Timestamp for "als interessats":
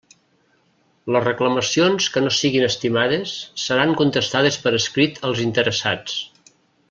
5.31-6.17